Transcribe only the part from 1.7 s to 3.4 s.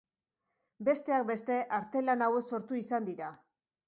arte-lan hauek sortu izan dira.